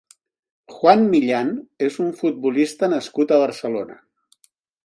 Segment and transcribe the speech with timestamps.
[0.77, 1.51] Juan Millán
[1.89, 4.01] és un futbolista nascut a Barcelona.